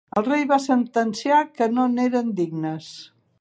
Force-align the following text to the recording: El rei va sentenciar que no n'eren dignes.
El 0.19 0.23
rei 0.27 0.45
va 0.51 0.57
sentenciar 0.63 1.41
que 1.59 1.67
no 1.75 1.85
n'eren 1.93 2.33
dignes. 2.41 2.89